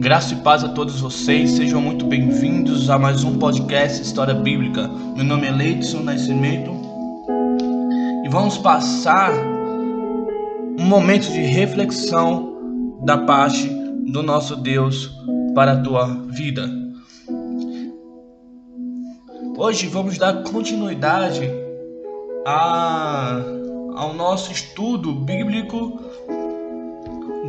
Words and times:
Graça 0.00 0.32
e 0.32 0.38
paz 0.38 0.64
a 0.64 0.68
todos 0.70 0.98
vocês, 0.98 1.50
sejam 1.50 1.78
muito 1.78 2.06
bem-vindos 2.06 2.88
a 2.88 2.98
mais 2.98 3.22
um 3.22 3.38
podcast 3.38 4.00
História 4.00 4.32
Bíblica. 4.32 4.88
Meu 4.88 5.26
nome 5.26 5.46
é 5.46 5.50
Leidson 5.50 6.00
Nascimento 6.00 6.70
e 8.24 8.28
vamos 8.30 8.56
passar 8.56 9.30
um 10.78 10.86
momento 10.86 11.30
de 11.30 11.42
reflexão 11.42 12.98
da 13.04 13.18
parte 13.18 13.68
do 14.06 14.22
nosso 14.22 14.56
Deus 14.56 15.14
para 15.54 15.72
a 15.72 15.82
tua 15.82 16.06
vida. 16.28 16.66
Hoje 19.58 19.86
vamos 19.86 20.16
dar 20.16 20.44
continuidade 20.44 21.42
a, 22.46 23.38
ao 23.96 24.14
nosso 24.14 24.50
estudo 24.50 25.12
bíblico 25.12 26.00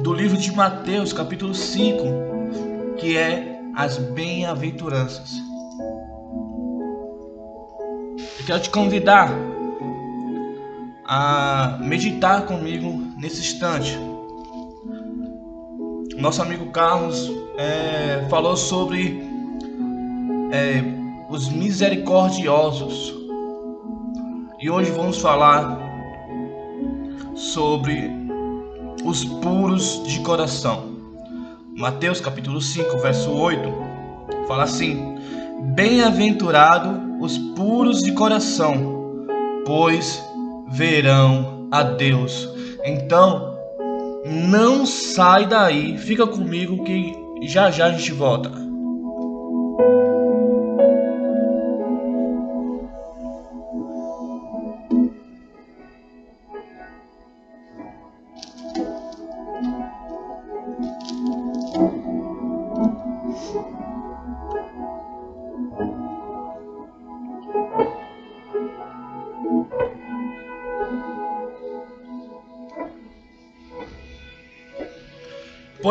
do 0.03 0.13
livro 0.13 0.35
de 0.35 0.51
Mateus, 0.51 1.13
capítulo 1.13 1.55
5, 1.55 2.30
que 3.01 3.17
é 3.17 3.59
as 3.75 3.97
bem-aventuranças. 3.97 5.31
Quero 8.45 8.59
te 8.59 8.69
convidar 8.69 9.31
a 11.05 11.79
meditar 11.81 12.45
comigo 12.45 13.01
nesse 13.17 13.39
instante. 13.39 13.97
Nosso 16.15 16.43
amigo 16.43 16.67
Carlos 16.67 17.31
é, 17.57 18.27
falou 18.29 18.55
sobre 18.55 19.19
é, 20.51 20.83
os 21.27 21.49
misericordiosos 21.49 23.15
e 24.59 24.69
hoje 24.69 24.91
vamos 24.91 25.17
falar 25.17 25.79
sobre 27.33 28.11
os 29.03 29.25
puros 29.25 30.03
de 30.03 30.19
coração. 30.19 30.90
Mateus 31.81 32.21
capítulo 32.21 32.61
5, 32.61 32.95
verso 32.99 33.31
8, 33.31 33.67
fala 34.47 34.65
assim: 34.65 35.15
Bem-aventurado 35.73 37.17
os 37.19 37.39
puros 37.55 38.01
de 38.01 38.11
coração, 38.11 39.25
pois 39.65 40.23
verão 40.67 41.67
a 41.71 41.81
Deus. 41.81 42.47
Então, 42.85 43.57
não 44.27 44.85
sai 44.85 45.47
daí, 45.47 45.97
fica 45.97 46.27
comigo 46.27 46.83
que 46.83 47.15
já 47.47 47.71
já 47.71 47.87
a 47.87 47.91
gente 47.93 48.13
volta. 48.13 48.51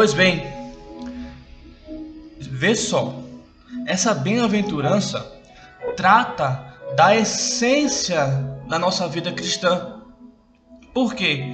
Pois 0.00 0.14
bem, 0.14 0.42
vê 2.40 2.74
só, 2.74 3.14
essa 3.84 4.14
bem-aventurança 4.14 5.30
trata 5.94 6.74
da 6.96 7.14
essência 7.14 8.26
da 8.66 8.78
nossa 8.78 9.06
vida 9.06 9.30
cristã. 9.30 10.00
Porque 10.94 11.44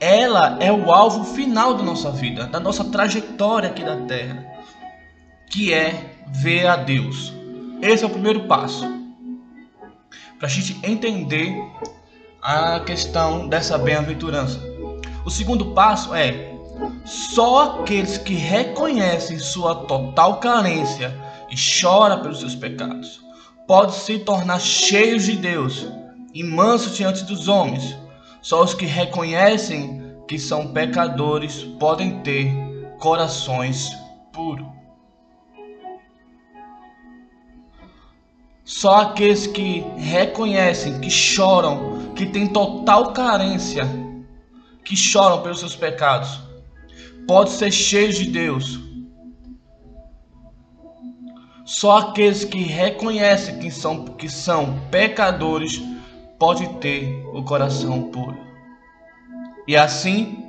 ela 0.00 0.56
é 0.58 0.72
o 0.72 0.90
alvo 0.90 1.22
final 1.36 1.74
da 1.74 1.84
nossa 1.84 2.10
vida, 2.10 2.48
da 2.48 2.58
nossa 2.58 2.82
trajetória 2.82 3.70
aqui 3.70 3.84
da 3.84 3.94
terra, 4.06 4.44
que 5.48 5.72
é 5.72 6.16
ver 6.30 6.66
a 6.66 6.74
Deus. 6.74 7.32
Esse 7.80 8.02
é 8.02 8.08
o 8.08 8.10
primeiro 8.10 8.48
passo. 8.48 8.84
Para 10.36 10.48
a 10.48 10.50
gente 10.50 10.80
entender 10.82 11.54
a 12.42 12.80
questão 12.80 13.46
dessa 13.46 13.78
bem-aventurança. 13.78 14.58
O 15.24 15.30
segundo 15.30 15.66
passo 15.66 16.12
é 16.12 16.53
só 17.04 17.80
aqueles 17.80 18.18
que 18.18 18.34
reconhecem 18.34 19.38
sua 19.38 19.74
total 19.74 20.38
carência 20.38 21.14
e 21.50 21.56
choram 21.56 22.20
pelos 22.20 22.40
seus 22.40 22.54
pecados 22.54 23.24
podem 23.66 23.94
se 23.94 24.18
tornar 24.18 24.60
cheios 24.60 25.24
de 25.24 25.36
Deus 25.36 25.86
e 26.32 26.42
mansos 26.42 26.96
diante 26.96 27.24
dos 27.24 27.48
homens. 27.48 27.96
Só 28.42 28.62
os 28.62 28.74
que 28.74 28.84
reconhecem 28.84 30.02
que 30.28 30.38
são 30.38 30.72
pecadores 30.72 31.64
podem 31.78 32.20
ter 32.20 32.52
corações 32.98 33.90
puros. 34.32 34.66
Só 38.64 38.96
aqueles 38.96 39.46
que 39.46 39.80
reconhecem, 39.96 40.98
que 41.00 41.10
choram, 41.10 42.12
que 42.14 42.24
têm 42.24 42.46
total 42.46 43.12
carência, 43.12 43.86
que 44.82 44.96
choram 44.96 45.42
pelos 45.42 45.60
seus 45.60 45.76
pecados, 45.76 46.40
pode 47.26 47.50
ser 47.50 47.70
cheio 47.70 48.12
de 48.12 48.30
Deus. 48.30 48.80
Só 51.64 51.98
aqueles 51.98 52.44
que 52.44 52.62
reconhecem 52.62 53.58
que 53.58 53.70
são, 53.70 54.04
que 54.04 54.28
são 54.28 54.78
pecadores 54.90 55.82
pode 56.38 56.68
ter 56.78 57.24
o 57.32 57.42
coração 57.42 58.10
puro. 58.10 58.36
E 59.66 59.76
assim 59.76 60.46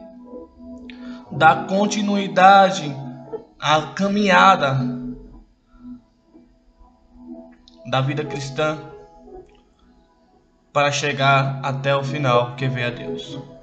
dá 1.32 1.56
continuidade 1.64 2.94
à 3.60 3.82
caminhada 3.94 4.78
da 7.86 8.02
vida 8.02 8.26
cristã 8.26 8.78
para 10.74 10.92
chegar 10.92 11.62
até 11.64 11.96
o 11.96 12.04
final 12.04 12.56
que 12.56 12.68
vê 12.68 12.84
a 12.84 12.90
Deus. 12.90 13.55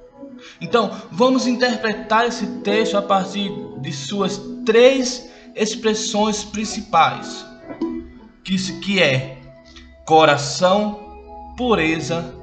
Então, 0.61 0.91
vamos 1.11 1.47
interpretar 1.47 2.27
esse 2.27 2.47
texto 2.61 2.97
a 2.97 3.03
partir 3.03 3.51
de 3.81 3.93
suas 3.93 4.41
três 4.65 5.31
expressões 5.55 6.45
principais, 6.45 7.45
que, 8.45 8.57
que 8.81 9.03
é 9.03 9.39
coração, 10.07 11.55
pureza 11.57 12.35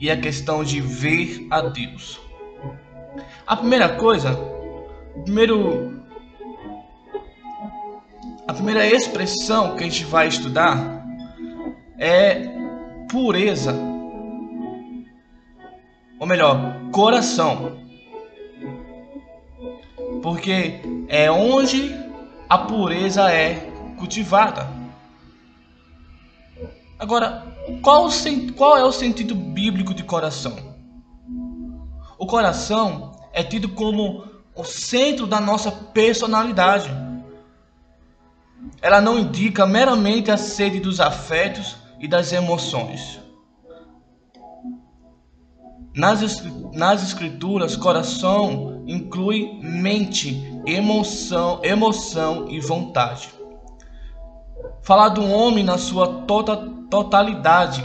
e 0.00 0.10
a 0.10 0.16
questão 0.16 0.62
de 0.62 0.80
ver 0.80 1.46
a 1.50 1.62
Deus. 1.62 2.20
A 3.46 3.56
primeira 3.56 3.88
coisa, 3.90 4.38
primeiro, 5.24 6.02
a 8.46 8.52
primeira 8.52 8.86
expressão 8.86 9.76
que 9.76 9.84
a 9.84 9.86
gente 9.86 10.04
vai 10.04 10.28
estudar 10.28 11.04
é 11.98 12.48
pureza 13.10 13.96
ou 16.18 16.26
melhor, 16.26 16.74
coração. 16.96 17.76
Porque 20.22 20.80
é 21.08 21.30
onde 21.30 21.94
a 22.48 22.56
pureza 22.56 23.30
é 23.30 23.70
cultivada. 23.98 24.66
Agora, 26.98 27.54
qual, 27.82 28.08
qual 28.56 28.78
é 28.78 28.82
o 28.82 28.92
sentido 28.92 29.34
bíblico 29.34 29.92
de 29.92 30.02
coração? 30.04 30.56
O 32.18 32.26
coração 32.26 33.12
é 33.30 33.42
tido 33.42 33.68
como 33.68 34.24
o 34.54 34.64
centro 34.64 35.26
da 35.26 35.38
nossa 35.38 35.70
personalidade. 35.70 36.88
Ela 38.80 39.02
não 39.02 39.18
indica 39.18 39.66
meramente 39.66 40.30
a 40.30 40.38
sede 40.38 40.80
dos 40.80 40.98
afetos 40.98 41.76
e 42.00 42.08
das 42.08 42.32
emoções 42.32 43.25
nas, 45.96 46.44
nas 46.74 47.02
escrituras, 47.02 47.74
coração 47.74 48.84
inclui 48.86 49.58
mente, 49.62 50.44
emoção, 50.66 51.58
emoção 51.64 52.50
e 52.50 52.60
vontade. 52.60 53.30
Falar 54.82 55.08
do 55.08 55.24
homem 55.24 55.64
na 55.64 55.78
sua 55.78 56.22
tota, 56.24 56.56
totalidade. 56.90 57.82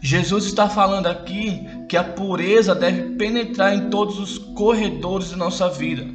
Jesus 0.00 0.46
está 0.46 0.66
falando 0.68 1.06
aqui 1.08 1.68
que 1.88 1.96
a 1.96 2.02
pureza 2.02 2.74
deve 2.74 3.16
penetrar 3.16 3.74
em 3.74 3.90
todos 3.90 4.18
os 4.18 4.38
corredores 4.38 5.28
de 5.28 5.36
nossa 5.36 5.68
vida. 5.68 6.06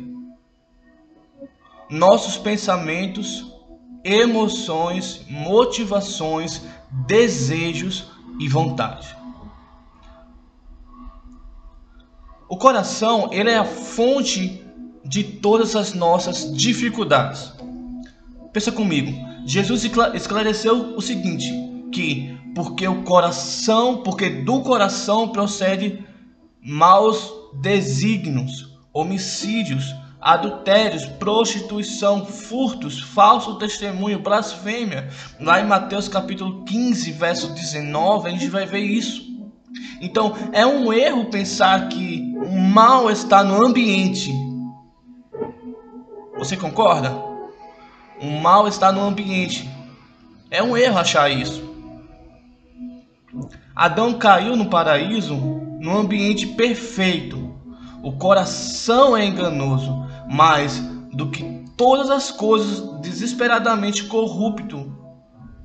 Nossos 1.88 2.36
pensamentos, 2.36 3.46
emoções, 4.04 5.24
motivações, 5.30 6.64
desejos 7.06 8.08
e 8.40 8.50
vontade. 8.50 9.23
O 12.54 12.56
coração, 12.56 13.30
ele 13.32 13.50
é 13.50 13.58
a 13.58 13.66
fonte 13.66 14.64
de 15.04 15.24
todas 15.24 15.76
as 15.76 15.96
nossas 15.96 16.56
dificuldades. 16.56 17.52
Pensa 18.54 18.72
comigo. 18.72 19.12
Jesus 19.44 19.84
esclareceu 19.84 20.96
o 20.96 21.02
seguinte, 21.02 21.52
que 21.92 22.38
porque 22.54 22.88
o 22.88 23.02
coração, 23.02 24.04
porque 24.04 24.30
do 24.30 24.62
coração 24.62 25.30
procede 25.30 26.06
maus 26.62 27.34
desígnios, 27.56 28.70
homicídios, 28.94 29.92
adultérios, 30.22 31.06
prostituição, 31.06 32.24
furtos, 32.24 33.02
falso 33.02 33.58
testemunho, 33.58 34.20
blasfêmia. 34.20 35.10
Lá 35.40 35.60
em 35.60 35.66
Mateus 35.66 36.08
capítulo 36.08 36.64
15, 36.66 37.14
verso 37.14 37.48
19, 37.48 38.28
a 38.28 38.32
gente 38.32 38.48
vai 38.48 38.68
ver 38.68 38.82
isso. 38.82 39.33
Então, 40.04 40.36
é 40.52 40.66
um 40.66 40.92
erro 40.92 41.28
pensar 41.28 41.88
que 41.88 42.36
o 42.36 42.60
mal 42.60 43.10
está 43.10 43.42
no 43.42 43.66
ambiente. 43.66 44.34
Você 46.38 46.58
concorda? 46.58 47.16
O 48.22 48.26
mal 48.26 48.68
está 48.68 48.92
no 48.92 49.02
ambiente. 49.02 49.70
É 50.52 50.62
um 50.62 50.76
erro 50.76 50.98
achar 50.98 51.32
isso. 51.32 51.64
Adão 53.74 54.16
caiu 54.16 54.58
no 54.58 54.66
paraíso 54.66 55.36
num 55.80 55.98
ambiente 55.98 56.48
perfeito. 56.48 57.56
O 58.04 58.12
coração 58.12 59.16
é 59.16 59.26
enganoso, 59.26 60.06
mais 60.30 60.80
do 61.14 61.30
que 61.30 61.64
todas 61.78 62.10
as 62.10 62.30
coisas 62.30 63.00
desesperadamente 63.00 64.04
corrupto. 64.04 64.94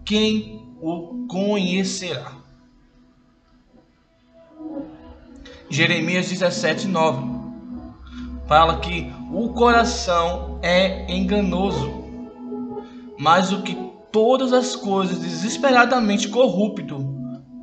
Quem 0.05 0.64
o 0.81 1.26
conhecerá? 1.26 2.38
Jeremias 5.70 6.31
17, 6.31 6.88
9 6.88 7.38
fala 8.47 8.81
que 8.81 9.12
o 9.31 9.50
coração 9.50 10.59
é 10.62 11.12
enganoso, 11.12 12.05
mais 13.19 13.50
do 13.50 13.62
que 13.62 13.76
todas 14.11 14.55
as 14.55 14.75
coisas 14.75 15.19
desesperadamente 15.19 16.29
corrupto 16.29 17.15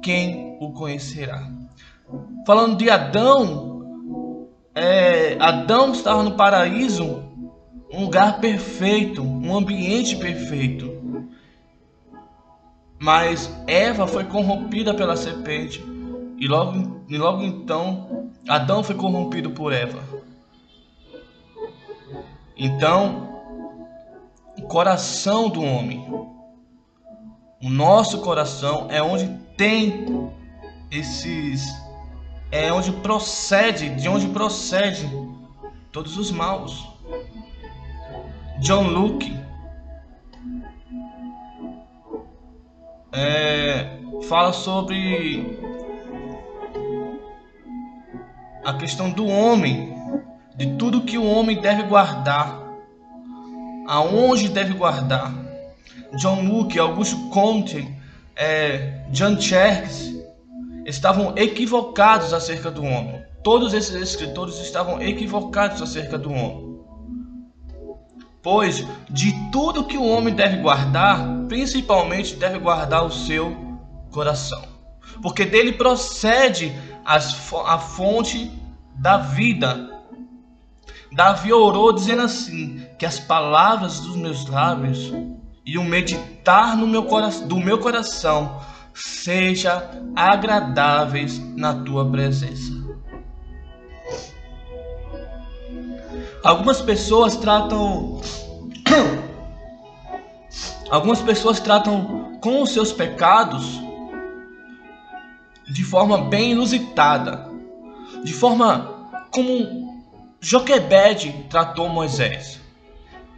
quem 0.03 0.55
o 0.61 0.71
conhecerá? 0.71 1.51
Falando 2.45 2.77
de 2.77 2.87
Adão, 2.91 4.47
é, 4.75 5.35
Adão 5.39 5.91
estava 5.91 6.21
no 6.21 6.35
paraíso, 6.35 7.23
um 7.91 8.03
lugar 8.03 8.39
perfeito, 8.39 9.23
um 9.23 9.57
ambiente 9.57 10.15
perfeito. 10.15 10.93
Mas 12.99 13.51
Eva 13.65 14.05
foi 14.05 14.25
corrompida 14.25 14.93
pela 14.93 15.17
serpente 15.17 15.94
e 16.37 16.47
logo, 16.47 17.05
e 17.07 17.17
logo 17.17 17.43
então 17.43 18.31
Adão 18.47 18.83
foi 18.83 18.95
corrompido 18.95 19.51
por 19.51 19.73
Eva. 19.73 20.03
Então, 22.57 23.41
o 24.57 24.63
coração 24.63 25.49
do 25.49 25.61
homem, 25.61 26.05
o 27.61 27.69
nosso 27.69 28.21
coração 28.21 28.87
é 28.89 29.01
onde 29.01 29.27
tem 29.57 30.31
esses 30.91 31.65
é 32.51 32.71
onde 32.71 32.91
procede, 32.91 33.89
de 33.95 34.07
onde 34.07 34.27
procede 34.27 35.09
todos 35.91 36.17
os 36.17 36.31
maus. 36.31 36.87
John 38.59 38.87
Luke 38.87 39.37
é, 43.11 43.99
fala 44.29 44.53
sobre 44.53 45.74
a 48.65 48.73
questão 48.73 49.11
do 49.11 49.27
homem, 49.27 49.95
de 50.57 50.75
tudo 50.75 51.01
que 51.01 51.19
o 51.19 51.25
homem 51.25 51.61
deve 51.61 51.83
guardar, 51.83 52.59
aonde 53.87 54.49
deve 54.49 54.73
guardar. 54.73 55.31
John 56.17 56.41
Luke, 56.41 56.79
Augusto 56.79 57.29
Comte, 57.29 57.87
é, 58.35 59.05
John 59.11 59.39
Cherkes 59.39 60.15
estavam 60.85 61.33
equivocados 61.37 62.33
acerca 62.33 62.71
do 62.71 62.83
homem. 62.83 63.23
Todos 63.43 63.73
esses 63.73 63.93
escritores 63.95 64.57
estavam 64.59 64.99
equivocados 64.99 65.79
acerca 65.81 66.17
do 66.17 66.31
homem. 66.31 66.79
Pois 68.41 68.85
de 69.09 69.31
tudo 69.51 69.85
que 69.85 69.97
o 69.97 70.05
homem 70.05 70.33
deve 70.33 70.57
guardar, 70.57 71.19
principalmente 71.47 72.35
deve 72.35 72.57
guardar 72.57 73.05
o 73.05 73.11
seu 73.11 73.55
coração. 74.11 74.63
Porque 75.21 75.45
dele 75.45 75.73
procede 75.73 76.73
as, 77.05 77.53
a 77.65 77.77
fonte 77.77 78.51
da 78.95 79.17
vida. 79.17 79.93
Davi 81.11 81.53
orou 81.53 81.93
dizendo 81.93 82.23
assim: 82.23 82.83
que 82.97 83.05
as 83.05 83.19
palavras 83.19 83.99
dos 83.99 84.15
meus 84.15 84.47
lábios 84.47 85.13
e 85.65 85.77
o 85.77 85.83
meditar 85.83 86.75
no 86.75 86.87
meu 86.87 87.07
do 87.47 87.57
meu 87.57 87.79
coração 87.79 88.59
seja 88.93 89.89
agradáveis 90.15 91.39
na 91.55 91.73
tua 91.73 92.09
presença. 92.09 92.73
Algumas 96.43 96.81
pessoas 96.81 97.35
tratam 97.35 98.21
Algumas 100.89 101.19
pessoas 101.19 101.59
tratam 101.59 102.37
com 102.39 102.61
os 102.61 102.71
seus 102.71 102.93
pecados 102.93 103.84
de 105.67 105.83
forma 105.83 106.17
bem 106.17 106.51
inusitada, 106.51 107.49
de 108.23 108.33
forma 108.33 109.09
como 109.31 110.03
Joquebed 110.39 111.47
tratou 111.49 111.89
Moisés. 111.89 112.61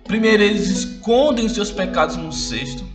Primeiro, 0.03 0.43
eles 0.43 0.69
escondem 0.69 1.49
seus 1.49 1.71
pecados 1.71 2.15
no 2.15 2.31
cesto. 2.31 2.85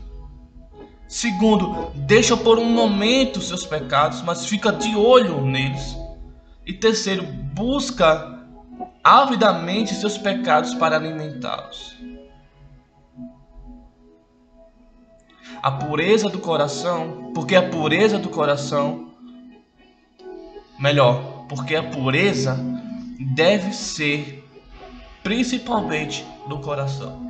Segundo, 1.07 1.91
deixa 1.95 2.37
por 2.37 2.59
um 2.59 2.71
momento 2.71 3.41
seus 3.41 3.67
pecados, 3.67 4.23
mas 4.23 4.47
fica 4.47 4.73
de 4.73 4.97
olho 4.97 5.43
neles. 5.43 5.97
E 6.65 6.73
terceiro, 6.73 7.23
busca 7.55 8.47
avidamente 9.05 9.95
seus 9.95 10.17
pecados 10.17 10.75
para 10.75 10.97
alimentá-los. 10.97 11.97
A 15.63 15.71
pureza 15.71 16.29
do 16.29 16.39
coração, 16.39 17.31
porque 17.35 17.55
a 17.55 17.69
pureza 17.69 18.19
do 18.19 18.31
coração, 18.31 19.12
melhor, 20.83 21.47
porque 21.49 21.77
a 21.77 21.91
pureza 21.91 22.59
deve 23.21 23.73
ser 23.73 24.45
principalmente 25.23 26.27
do 26.49 26.59
coração. 26.59 27.23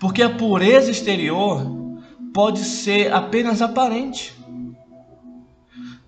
Porque 0.00 0.22
a 0.22 0.30
pureza 0.30 0.90
exterior 0.90 1.62
pode 2.32 2.64
ser 2.64 3.12
apenas 3.12 3.60
aparente. 3.60 4.34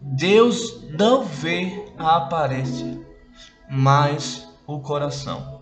Deus 0.01 0.83
não 0.99 1.23
vê 1.23 1.85
a 1.99 2.17
aparência, 2.17 2.99
mas 3.69 4.49
o 4.67 4.81
coração. 4.81 5.54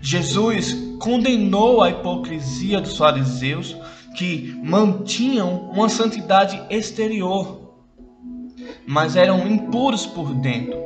Jesus 0.00 0.72
condenou 0.98 1.82
a 1.82 1.90
hipocrisia 1.90 2.80
dos 2.80 2.96
fariseus 2.96 3.76
que 4.16 4.58
mantinham 4.62 5.70
uma 5.70 5.88
santidade 5.88 6.60
exterior, 6.68 7.74
mas 8.86 9.16
eram 9.16 9.46
impuros 9.46 10.06
por 10.06 10.34
dentro. 10.34 10.78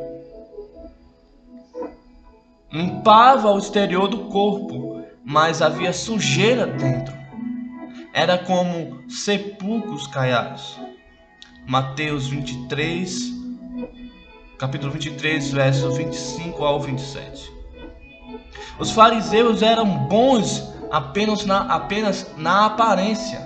Limpava 2.72 3.50
o 3.52 3.58
exterior 3.58 4.08
do 4.08 4.24
corpo, 4.24 5.04
mas 5.24 5.62
havia 5.62 5.92
sujeira 5.92 6.66
dentro. 6.66 7.14
Era 8.12 8.36
como 8.36 9.08
sepulcros 9.08 10.06
caiados. 10.08 10.78
Mateus 11.66 12.26
23, 12.26 13.32
capítulo 14.58 14.92
23, 14.92 15.52
versos 15.52 15.96
25 15.96 16.64
ao 16.64 16.80
27. 16.80 17.53
Os 18.78 18.90
fariseus 18.90 19.62
eram 19.62 19.86
bons 20.06 20.72
apenas 20.90 21.44
na, 21.44 21.60
apenas 21.62 22.26
na 22.36 22.66
aparência. 22.66 23.40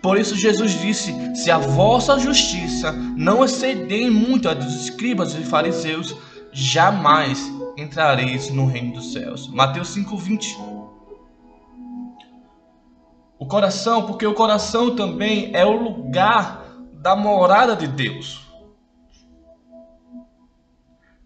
Por 0.00 0.18
isso 0.18 0.36
Jesus 0.36 0.72
disse: 0.80 1.14
Se 1.36 1.50
a 1.50 1.58
vossa 1.58 2.18
justiça 2.18 2.92
não 2.92 3.44
exceder 3.44 4.10
muito 4.10 4.48
a 4.48 4.54
dos 4.54 4.74
escribas 4.84 5.34
e 5.34 5.44
fariseus, 5.44 6.16
jamais 6.50 7.50
entrareis 7.76 8.50
no 8.50 8.66
reino 8.66 8.94
dos 8.94 9.12
céus. 9.12 9.48
Mateus 9.48 9.94
5:20. 9.94 10.56
O 13.38 13.46
coração, 13.46 14.06
porque 14.06 14.26
o 14.26 14.34
coração 14.34 14.94
também 14.94 15.50
é 15.52 15.64
o 15.64 15.72
lugar 15.72 16.64
da 16.92 17.16
morada 17.16 17.74
de 17.74 17.88
Deus. 17.88 18.40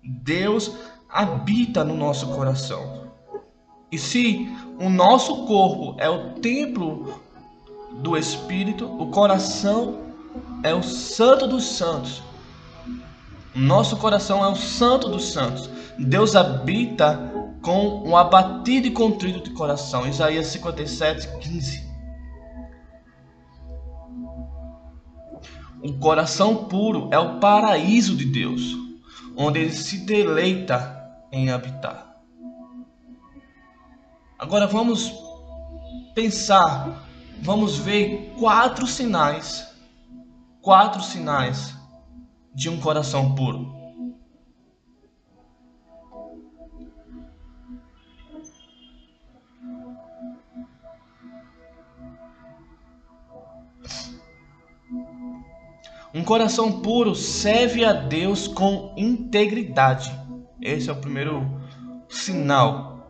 Deus 0.03 0.73
habita 1.17 1.83
no 1.83 1.97
nosso 1.97 2.27
coração. 2.29 3.07
E 3.91 3.97
se 3.97 4.47
o 4.79 4.91
nosso 4.91 5.47
corpo 5.47 5.95
é 5.99 6.11
o 6.11 6.35
templo 6.35 7.23
do 8.03 8.19
Espírito, 8.19 8.85
o 8.85 9.07
coração 9.07 9.99
é 10.63 10.75
o 10.75 10.83
santo 10.83 11.47
dos 11.47 11.65
santos. 11.65 12.23
Nosso 13.55 13.97
coração 13.97 14.45
é 14.45 14.49
o 14.49 14.57
santo 14.57 15.09
dos 15.09 15.33
santos. 15.33 15.71
Deus 15.99 16.37
habita 16.37 17.33
com 17.63 18.07
um 18.07 18.15
abatido 18.15 18.87
e 18.87 18.91
contrito 18.91 19.41
de 19.41 19.51
coração. 19.51 20.07
Isaías 20.07 20.49
57, 20.49 21.39
15. 21.39 21.87
O 25.83 25.95
coração 25.95 26.65
puro 26.65 27.09
é 27.11 27.19
o 27.19 27.39
paraíso 27.39 28.15
de 28.15 28.27
Deus, 28.27 28.77
onde 29.35 29.61
ele 29.61 29.73
se 29.73 29.99
deleita 30.05 30.96
em 31.33 31.51
habitar. 31.51 32.17
Agora 34.39 34.67
vamos 34.67 35.13
pensar, 36.15 37.07
vamos 37.43 37.79
ver 37.79 38.35
quatro 38.39 38.87
sinais, 38.87 39.67
quatro 40.61 41.03
sinais 41.03 41.75
de 42.55 42.69
um 42.69 42.79
coração 42.81 43.35
puro. 43.35 43.75
Um 56.15 56.25
coração 56.25 56.81
puro 56.81 57.15
serve 57.15 57.85
a 57.85 57.93
Deus 57.93 58.49
com 58.49 58.95
integridade. 58.97 60.26
Esse 60.67 60.91
é 60.91 60.93
o 60.93 60.97
primeiro 60.97 61.47
sinal. 62.09 63.09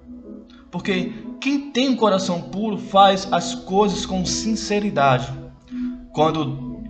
Porque 0.70 1.12
quem 1.40 1.70
tem 1.70 1.88
um 1.88 1.96
coração 1.96 2.42
puro 2.42 2.76
faz 2.76 3.26
as 3.32 3.54
coisas 3.54 4.04
com 4.04 4.26
sinceridade. 4.26 5.32
Quando 6.12 6.84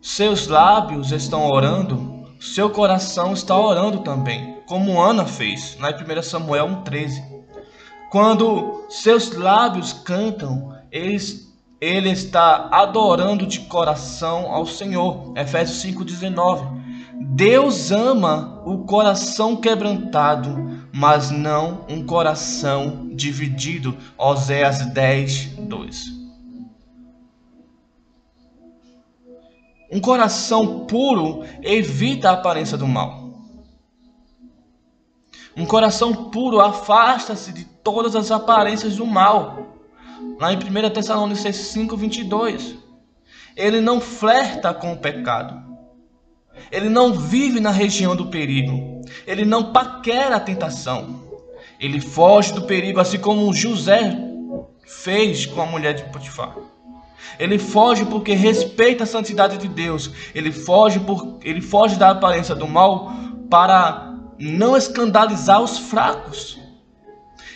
seus 0.00 0.46
lábios 0.46 1.10
estão 1.10 1.46
orando, 1.46 2.26
seu 2.38 2.68
coração 2.68 3.32
está 3.32 3.58
orando 3.58 4.00
também, 4.00 4.58
como 4.66 5.00
Ana 5.00 5.24
fez 5.24 5.76
na 5.78 5.88
1 5.88 6.22
Samuel 6.22 6.68
1,13. 6.84 7.22
Quando 8.10 8.84
seus 8.90 9.32
lábios 9.32 9.92
cantam, 9.92 10.74
eles 10.92 11.48
ele 11.80 12.10
está 12.10 12.68
adorando 12.72 13.46
de 13.46 13.60
coração 13.60 14.52
ao 14.52 14.66
Senhor. 14.66 15.32
Efésios 15.36 15.78
5:19. 15.78 16.77
Deus 17.20 17.90
ama 17.90 18.62
o 18.64 18.84
coração 18.84 19.56
quebrantado, 19.56 20.86
mas 20.92 21.30
não 21.30 21.84
um 21.88 22.04
coração 22.04 23.10
dividido. 23.12 23.96
Oséias 24.16 24.86
10, 24.86 25.56
2. 25.58 26.18
Um 29.90 30.00
coração 30.00 30.86
puro 30.86 31.44
evita 31.62 32.30
a 32.30 32.34
aparência 32.34 32.76
do 32.76 32.86
mal. 32.86 33.28
Um 35.56 35.66
coração 35.66 36.30
puro 36.30 36.60
afasta-se 36.60 37.52
de 37.52 37.64
todas 37.64 38.14
as 38.14 38.30
aparências 38.30 38.96
do 38.96 39.06
mal. 39.06 39.76
Lá 40.38 40.52
em 40.52 40.56
1 40.56 40.90
Tessalonicenses 40.90 41.66
5, 41.68 41.96
22. 41.96 42.76
Ele 43.56 43.80
não 43.80 44.00
flerta 44.00 44.72
com 44.72 44.92
o 44.92 44.98
pecado. 44.98 45.67
Ele 46.70 46.88
não 46.88 47.12
vive 47.12 47.60
na 47.60 47.70
região 47.70 48.14
do 48.14 48.26
perigo. 48.26 49.02
Ele 49.26 49.44
não 49.44 49.72
paquera 49.72 50.36
a 50.36 50.40
tentação. 50.40 51.28
Ele 51.80 52.00
foge 52.00 52.52
do 52.52 52.62
perigo, 52.62 53.00
assim 53.00 53.18
como 53.18 53.52
José 53.52 54.16
fez 54.86 55.46
com 55.46 55.60
a 55.60 55.66
mulher 55.66 55.94
de 55.94 56.04
Potifar. 56.04 56.56
Ele 57.38 57.58
foge 57.58 58.04
porque 58.04 58.34
respeita 58.34 59.04
a 59.04 59.06
santidade 59.06 59.58
de 59.58 59.68
Deus. 59.68 60.10
Ele 60.34 60.50
foge 60.50 60.98
por 60.98 61.38
ele 61.42 61.60
foge 61.60 61.96
da 61.96 62.10
aparência 62.10 62.54
do 62.54 62.66
mal 62.66 63.12
para 63.50 64.14
não 64.38 64.76
escandalizar 64.76 65.62
os 65.62 65.78
fracos. 65.78 66.58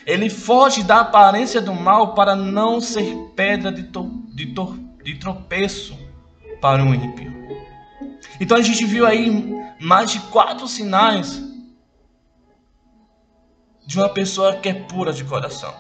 Ele 0.07 0.29
foge 0.29 0.83
da 0.83 1.01
aparência 1.01 1.61
do 1.61 1.75
mal 1.75 2.15
para 2.15 2.35
não 2.35 2.81
ser 2.81 3.15
pedra 3.37 3.71
de, 3.71 3.85
to, 3.85 4.11
de, 4.35 4.47
to, 4.47 4.79
de 5.03 5.15
tropeço 5.15 5.97
para 6.61 6.83
um 6.83 6.95
ímpio. 6.95 7.42
Então 8.43 8.57
a 8.57 8.61
gente 8.61 8.85
viu 8.85 9.07
aí 9.07 9.31
mais 9.81 10.11
de 10.11 10.19
quatro 10.19 10.67
sinais 10.67 11.41
de 13.87 13.97
uma 14.01 14.09
pessoa 14.09 14.57
que 14.57 14.69
é 14.69 14.75
pura 14.75 15.13
de 15.13 15.23
coração. 15.23 15.73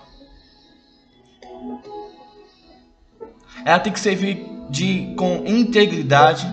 Ela 3.64 3.80
tem 3.80 3.92
que 3.92 3.98
servir 3.98 4.46
de, 4.70 5.12
com 5.16 5.42
integridade, 5.44 6.46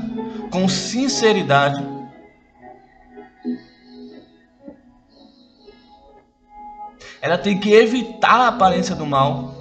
com 0.49 0.67
sinceridade 0.67 1.87
Ela 7.21 7.37
tem 7.37 7.59
que 7.59 7.71
evitar 7.71 8.45
a 8.45 8.47
aparência 8.47 8.95
do 8.95 9.05
mal, 9.05 9.53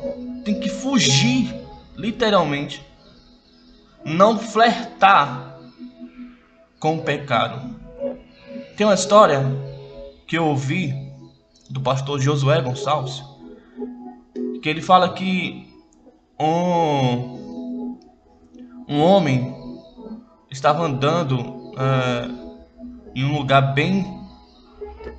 tem 0.44 0.60
que 0.60 0.68
fugir, 0.68 1.52
literalmente, 1.96 2.86
não 4.04 4.38
flertar 4.38 5.47
com 6.78 6.96
o 6.96 7.02
pecado. 7.02 7.76
Tem 8.76 8.86
uma 8.86 8.94
história 8.94 9.44
que 10.26 10.36
eu 10.38 10.46
ouvi 10.46 10.94
do 11.68 11.80
pastor 11.80 12.20
Josué 12.20 12.60
Gonçalves, 12.60 13.22
que 14.62 14.68
ele 14.68 14.80
fala 14.80 15.12
que 15.12 15.68
um, 16.38 17.98
um 18.88 19.00
homem 19.00 19.54
estava 20.50 20.84
andando 20.84 21.40
uh, 21.40 22.58
em 23.14 23.24
um 23.24 23.36
lugar 23.36 23.74
bem, 23.74 24.06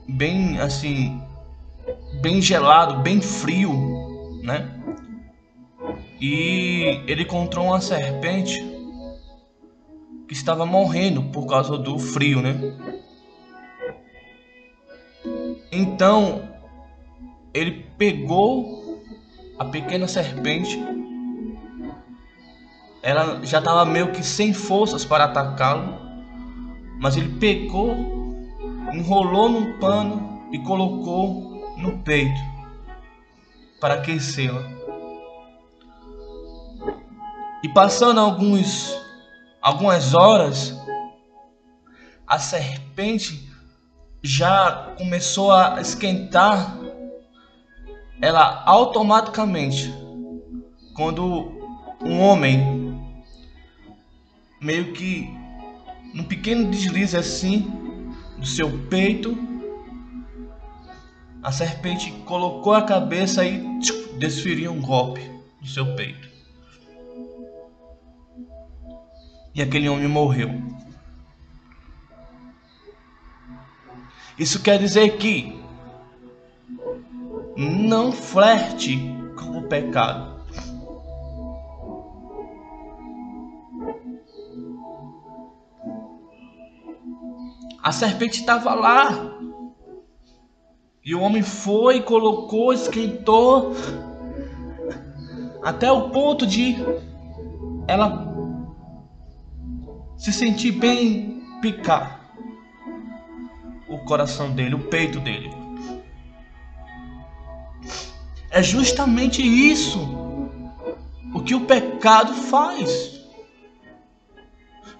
bem 0.07 0.59
assim, 0.59 1.21
bem 2.21 2.41
gelado, 2.41 3.01
bem 3.01 3.21
frio, 3.21 3.73
né? 4.43 4.75
E 6.21 7.01
ele 7.07 7.23
encontrou 7.23 7.67
uma 7.67 7.81
serpente 7.81 8.78
que 10.29 10.35
estava 10.35 10.63
morrendo 10.63 11.23
por 11.31 11.47
causa 11.47 11.75
do 11.75 11.97
frio, 11.97 12.39
né? 12.39 12.55
Então 15.71 16.47
ele 17.51 17.87
pegou 17.97 19.01
a 19.57 19.65
pequena 19.65 20.07
serpente. 20.07 20.79
Ela 23.01 23.43
já 23.43 23.57
estava 23.57 23.83
meio 23.85 24.11
que 24.11 24.23
sem 24.23 24.53
forças 24.53 25.03
para 25.03 25.23
atacá-lo, 25.23 25.97
mas 27.01 27.17
ele 27.17 27.39
pegou, 27.39 27.95
enrolou 28.93 29.49
num 29.49 29.79
pano 29.79 30.47
e 30.51 30.59
colocou 30.59 31.75
no 31.75 31.97
peito 32.03 32.39
para 33.81 33.95
aquecê-la. 33.95 34.61
E 37.63 37.69
passando 37.69 38.19
alguns 38.19 39.08
algumas 39.61 40.13
horas, 40.13 40.75
a 42.25 42.39
serpente 42.39 43.49
já 44.21 44.93
começou 44.97 45.51
a 45.51 45.81
esquentar. 45.81 46.77
Ela 48.21 48.63
automaticamente, 48.65 49.93
quando 50.93 51.51
um 52.01 52.19
homem 52.19 52.99
meio 54.61 54.93
que 54.93 55.29
num 56.13 56.23
pequeno 56.23 56.69
deslize 56.69 57.15
assim 57.15 57.71
do 58.37 58.45
seu 58.45 58.87
peito 58.87 59.49
a 61.41 61.51
serpente 61.51 62.11
colocou 62.25 62.73
a 62.73 62.81
cabeça 62.81 63.45
e 63.45 63.63
desferiu 64.17 64.73
um 64.73 64.81
golpe 64.81 65.21
no 65.61 65.67
seu 65.67 65.95
peito. 65.95 66.28
E 69.59 69.61
aquele 69.61 69.89
homem 69.89 70.07
morreu. 70.07 70.49
Isso 74.37 74.63
quer 74.63 74.79
dizer 74.79 75.17
que 75.17 75.61
não 77.57 78.13
flerte 78.13 78.97
com 79.37 79.57
o 79.57 79.63
pecado. 79.63 80.45
A 87.83 87.91
serpente 87.91 88.39
estava 88.39 88.73
lá, 88.73 89.11
e 91.03 91.13
o 91.13 91.19
homem 91.19 91.43
foi, 91.43 92.01
colocou, 92.01 92.71
esquentou, 92.71 93.75
até 95.61 95.91
o 95.91 96.11
ponto 96.11 96.47
de 96.47 96.77
ela 97.89 98.28
se 100.19 100.33
sentir 100.33 100.73
bem 100.73 101.41
picar 101.61 102.19
o 103.87 103.97
coração 103.99 104.51
dele, 104.51 104.75
o 104.75 104.89
peito 104.89 105.19
dele. 105.21 105.49
É 108.51 108.61
justamente 108.61 109.41
isso 109.41 109.97
o 111.33 111.41
que 111.41 111.55
o 111.55 111.65
pecado 111.65 112.33
faz. 112.33 113.17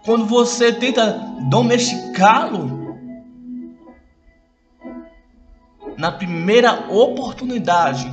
Quando 0.06 0.26
você 0.26 0.72
tenta 0.72 1.12
domesticá-lo, 1.50 2.80
na 5.98 6.14
primeira 6.14 6.90
oportunidade, 6.90 8.10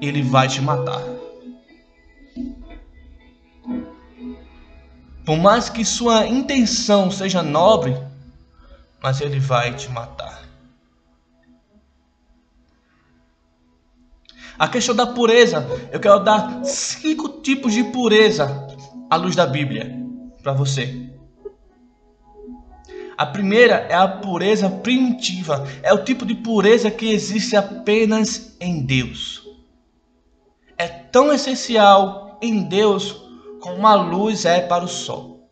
ele 0.00 0.22
vai 0.22 0.48
te 0.48 0.60
matar. 0.60 1.02
Por 5.24 5.36
mais 5.36 5.68
que 5.68 5.84
sua 5.84 6.26
intenção 6.26 7.10
seja 7.10 7.42
nobre, 7.42 7.96
mas 9.00 9.20
ele 9.20 9.38
vai 9.38 9.74
te 9.74 9.88
matar. 9.88 10.42
A 14.58 14.68
questão 14.68 14.94
da 14.94 15.06
pureza, 15.06 15.66
eu 15.90 15.98
quero 15.98 16.20
dar 16.20 16.64
cinco 16.64 17.40
tipos 17.40 17.72
de 17.72 17.84
pureza 17.84 18.68
à 19.08 19.16
luz 19.16 19.34
da 19.34 19.46
Bíblia 19.46 19.96
para 20.42 20.52
você. 20.52 21.10
A 23.16 23.26
primeira 23.26 23.86
é 23.88 23.94
a 23.94 24.08
pureza 24.08 24.68
primitiva, 24.68 25.66
é 25.82 25.92
o 25.92 26.04
tipo 26.04 26.26
de 26.26 26.34
pureza 26.34 26.90
que 26.90 27.12
existe 27.12 27.54
apenas 27.54 28.56
em 28.60 28.84
Deus. 28.84 29.46
É 30.76 30.88
tão 30.88 31.32
essencial 31.32 32.38
em 32.42 32.62
Deus 32.62 33.21
como 33.62 33.86
a 33.86 33.94
luz 33.94 34.44
é 34.44 34.60
para 34.60 34.84
o 34.84 34.88
sol. 34.88 35.48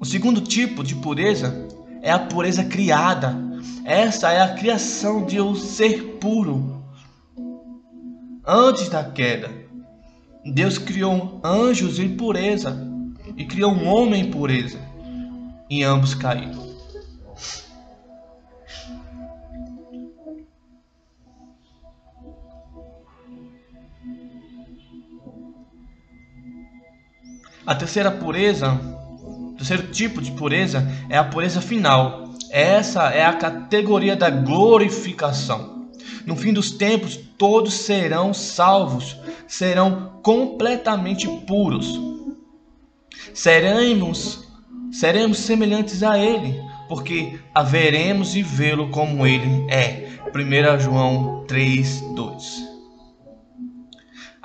O 0.00 0.04
segundo 0.04 0.40
tipo 0.40 0.84
de 0.84 0.94
pureza 0.94 1.66
é 2.00 2.12
a 2.12 2.20
pureza 2.20 2.64
criada. 2.64 3.36
Essa 3.84 4.30
é 4.30 4.40
a 4.40 4.54
criação 4.54 5.26
de 5.26 5.40
um 5.40 5.56
ser 5.56 6.18
puro. 6.20 6.84
Antes 8.46 8.88
da 8.88 9.02
queda, 9.02 9.50
Deus 10.44 10.78
criou 10.78 11.40
anjos 11.42 11.98
em 11.98 12.16
pureza 12.16 12.88
e 13.36 13.44
criou 13.44 13.72
um 13.72 13.88
homem 13.88 14.26
em 14.26 14.30
pureza, 14.30 14.78
e 15.68 15.82
ambos 15.82 16.14
caíram. 16.14 16.67
A 27.68 27.74
terceira 27.74 28.10
pureza, 28.10 28.80
o 29.22 29.52
terceiro 29.52 29.88
tipo 29.88 30.22
de 30.22 30.30
pureza 30.30 30.90
é 31.10 31.18
a 31.18 31.24
pureza 31.24 31.60
final. 31.60 32.32
Essa 32.50 33.10
é 33.10 33.26
a 33.26 33.34
categoria 33.34 34.16
da 34.16 34.30
glorificação. 34.30 35.90
No 36.24 36.34
fim 36.34 36.50
dos 36.50 36.70
tempos, 36.70 37.20
todos 37.36 37.74
serão 37.74 38.32
salvos, 38.32 39.18
serão 39.46 40.14
completamente 40.22 41.28
puros. 41.46 42.00
Seremos, 43.34 44.48
seremos 44.90 45.36
semelhantes 45.36 46.02
a 46.02 46.18
Ele, 46.18 46.58
porque 46.88 47.38
haveremos 47.54 48.32
de 48.32 48.42
vê-lo 48.42 48.88
como 48.88 49.26
Ele 49.26 49.66
é. 49.70 50.08
1 50.34 50.80
João 50.80 51.44
3, 51.46 52.00
2. 52.16 52.67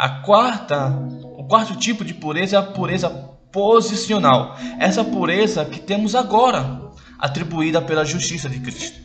A 0.03 0.09
quarta 0.19 0.89
o 1.37 1.45
quarto 1.45 1.77
tipo 1.77 2.03
de 2.03 2.13
pureza 2.13 2.57
é 2.57 2.59
a 2.59 2.61
pureza 2.61 3.09
posicional. 3.09 4.57
Essa 4.77 5.01
pureza 5.01 5.63
que 5.63 5.79
temos 5.79 6.13
agora, 6.13 6.91
atribuída 7.17 7.81
pela 7.81 8.03
justiça 8.03 8.49
de 8.49 8.59
Cristo. 8.59 8.99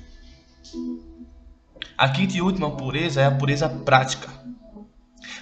A 1.97 2.09
quinta 2.09 2.37
e 2.37 2.43
última 2.43 2.73
pureza 2.73 3.21
é 3.21 3.27
a 3.27 3.31
pureza 3.31 3.69
prática. 3.69 4.29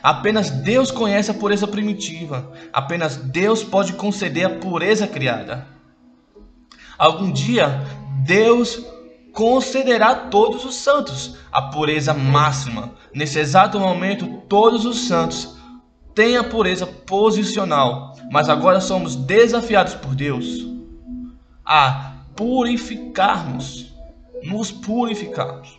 Apenas 0.02 0.50
Deus 0.50 0.90
conhece 0.90 1.30
a 1.30 1.34
pureza 1.34 1.66
primitiva. 1.66 2.52
Apenas 2.70 3.16
Deus 3.16 3.64
pode 3.64 3.94
conceder 3.94 4.44
a 4.44 4.58
pureza 4.58 5.06
criada. 5.06 5.66
Algum 6.98 7.32
dia, 7.32 7.82
Deus 8.26 8.84
concederá 9.37 10.09
a 10.09 10.14
todos 10.14 10.64
os 10.64 10.76
santos 10.76 11.37
a 11.52 11.61
pureza 11.61 12.14
máxima. 12.14 12.95
Nesse 13.14 13.38
exato 13.38 13.78
momento, 13.78 14.26
todos 14.49 14.87
os 14.87 15.07
santos 15.07 15.55
tem 16.14 16.38
a 16.38 16.45
pureza 16.45 16.87
posicional, 16.87 18.16
mas 18.33 18.49
agora 18.49 18.81
somos 18.81 19.14
desafiados 19.14 19.92
por 19.92 20.14
Deus 20.14 20.66
a 21.66 22.14
purificarmos, 22.35 23.94
nos 24.42 24.72
purificarmos. 24.72 25.79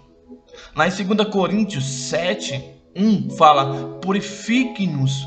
Lá 0.75 0.87
em 0.87 0.91
2 0.91 1.27
Coríntios 1.27 1.83
7, 1.83 2.63
1 2.95 3.31
fala: 3.31 3.97
purifique-nos, 3.99 5.25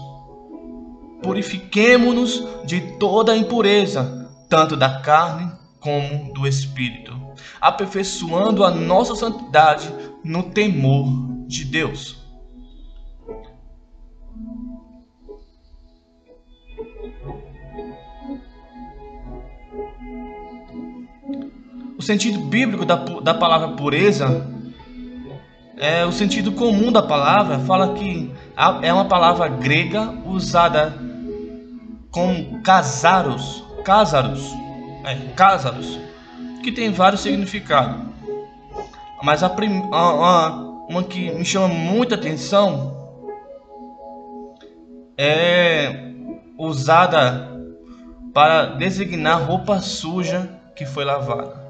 purifiquemo-nos 1.20 2.44
de 2.64 2.80
toda 2.96 3.36
impureza, 3.36 4.30
tanto 4.48 4.76
da 4.76 5.00
carne 5.00 5.50
como 5.80 6.32
do 6.32 6.46
espírito, 6.46 7.29
aperfeiçoando 7.60 8.64
a 8.64 8.70
nossa 8.70 9.14
santidade 9.14 9.92
no 10.24 10.44
temor 10.44 11.06
de 11.46 11.64
Deus. 11.64 12.18
O 21.98 22.02
sentido 22.02 22.40
bíblico 22.40 22.86
da, 22.86 22.96
da 22.96 23.34
palavra 23.34 23.76
pureza 23.76 24.46
é 25.76 26.04
o 26.04 26.12
sentido 26.12 26.52
comum 26.52 26.90
da 26.90 27.02
palavra, 27.02 27.58
fala 27.60 27.94
que 27.94 28.32
é 28.82 28.92
uma 28.92 29.06
palavra 29.06 29.48
grega 29.48 30.10
usada 30.24 30.94
como 32.10 32.60
casaros, 32.62 33.64
casaros, 33.84 34.42
é, 35.04 35.14
casaros, 35.34 35.98
que 36.62 36.72
tem 36.72 36.92
vários 36.92 37.22
significados. 37.22 38.06
Mas 39.22 39.42
a, 39.42 39.48
prim, 39.48 39.88
a, 39.92 39.98
a 39.98 40.48
uma 40.88 41.02
que 41.02 41.30
me 41.30 41.44
chama 41.44 41.68
muita 41.68 42.14
atenção 42.14 42.96
é 45.16 46.12
usada 46.58 47.48
para 48.32 48.66
designar 48.66 49.42
roupa 49.42 49.80
suja 49.80 50.48
que 50.74 50.86
foi 50.86 51.04
lavada. 51.04 51.60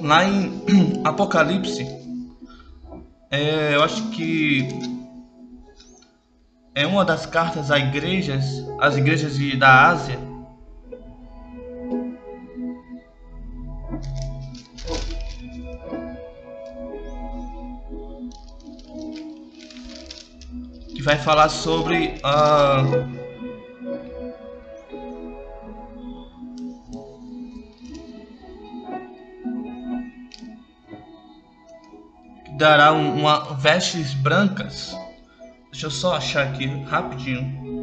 lá 0.00 0.24
em 0.24 0.62
Apocalipse, 1.04 1.86
é, 3.30 3.74
eu 3.74 3.82
acho 3.82 4.10
que 4.10 4.68
é 6.74 6.86
uma 6.86 7.04
das 7.04 7.24
cartas 7.24 7.70
a 7.70 7.78
igrejas, 7.78 8.44
as 8.80 8.96
igrejas 8.96 9.36
de, 9.36 9.56
da 9.56 9.88
Ásia. 9.88 10.18
Que 20.94 21.02
vai 21.02 21.16
falar 21.16 21.48
sobre 21.48 22.18
a 22.24 22.82
uh, 22.82 23.24
dará 32.56 32.92
uma 32.92 33.54
vestes 33.54 34.14
brancas. 34.14 34.96
Deixa 35.74 35.86
eu 35.86 35.90
só 35.90 36.14
achar 36.14 36.46
aqui 36.46 36.66
rapidinho. 36.84 37.73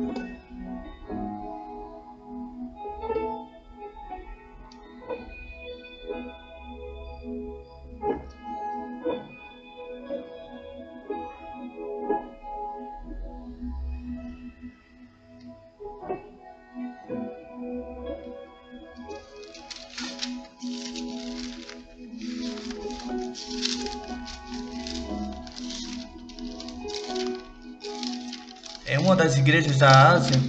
Da 29.81 30.11
Ásia 30.11 30.39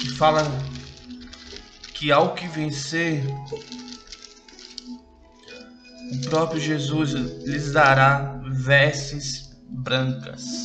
que 0.00 0.08
fala 0.12 0.42
que 1.92 2.10
ao 2.10 2.32
que 2.32 2.48
vencer, 2.48 3.22
o 6.10 6.30
próprio 6.30 6.58
Jesus 6.58 7.10
lhes 7.10 7.72
dará 7.72 8.40
vestes 8.46 9.54
brancas. 9.68 10.63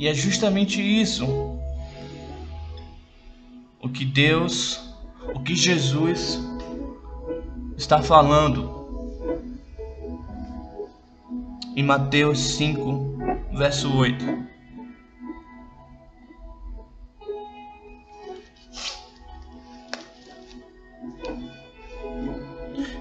E 0.00 0.08
é 0.08 0.14
justamente 0.14 0.80
isso 0.80 1.26
o 3.82 3.86
que 3.86 4.02
Deus, 4.02 4.80
o 5.34 5.40
que 5.40 5.54
Jesus 5.54 6.40
está 7.76 8.00
falando 8.00 8.80
em 11.76 11.82
Mateus 11.82 12.38
5, 12.56 13.18
verso 13.52 13.94
8. 13.94 14.24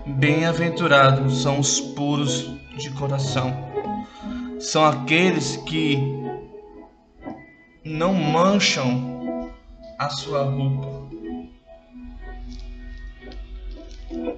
Bem-aventurados 0.05 1.43
são 1.43 1.61
os 1.61 1.79
puros 1.79 2.51
de 2.77 2.89
coração, 2.89 3.53
são 4.59 4.83
aqueles 4.83 5.55
que 5.55 6.18
não 7.89 8.13
mancham 8.13 9.51
a 9.97 10.09
sua 10.09 10.43
roupa, 10.43 11.09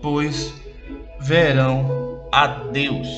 pois 0.01 0.53
verão 1.19 2.25
a 2.31 2.47
Deus. 2.47 3.09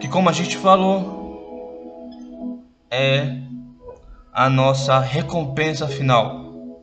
Que, 0.00 0.08
como 0.08 0.28
a 0.28 0.32
gente 0.32 0.56
falou, 0.56 2.60
é 2.90 3.36
a 4.32 4.50
nossa 4.50 4.98
recompensa 4.98 5.86
final. 5.86 6.80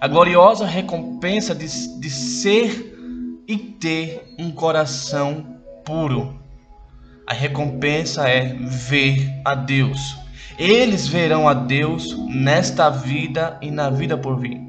A 0.00 0.06
gloriosa 0.06 0.64
recompensa 0.64 1.56
de, 1.56 1.66
de 1.98 2.10
ser 2.10 2.94
e 3.48 3.56
ter 3.56 4.32
um 4.38 4.52
coração 4.52 5.56
puro. 5.84 6.38
A 7.26 7.34
recompensa 7.34 8.28
é 8.28 8.44
ver 8.44 9.28
a 9.44 9.56
Deus. 9.56 10.27
Eles 10.58 11.06
verão 11.06 11.48
a 11.48 11.54
Deus 11.54 12.16
nesta 12.28 12.90
vida 12.90 13.58
e 13.62 13.70
na 13.70 13.90
vida 13.90 14.18
por 14.18 14.38
vir. 14.38 14.60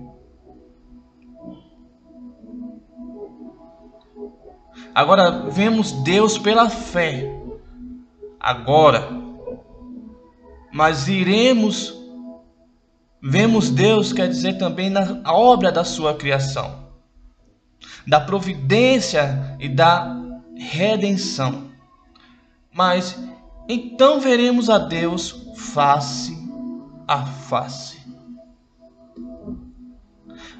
Agora 4.94 5.50
vemos 5.50 5.92
Deus 6.04 6.38
pela 6.38 6.70
fé. 6.70 7.36
Agora, 8.40 9.10
mas 10.72 11.08
iremos 11.08 11.98
vemos 13.22 13.70
Deus 13.70 14.14
quer 14.14 14.30
dizer 14.30 14.58
também 14.58 14.90
na 14.90 15.22
obra 15.26 15.72
da 15.72 15.84
sua 15.84 16.14
criação 16.14 16.90
da 18.10 18.20
providência 18.20 19.56
e 19.60 19.70
da 19.70 20.18
redenção. 20.58 21.70
Mas 22.74 23.18
então 23.68 24.20
veremos 24.20 24.70
a 24.70 24.78
Deus 24.78 25.49
face 25.60 26.38
a 27.08 27.26
face. 27.26 28.00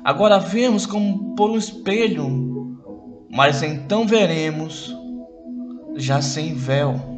Agora 0.04 0.40
vemos 0.40 0.86
como 0.86 1.36
por 1.36 1.50
um 1.50 1.58
espelho, 1.58 2.78
mas 3.30 3.64
então 3.64 4.06
veremos 4.06 4.96
já 5.96 6.22
sem 6.22 6.54
véu. 6.54 7.10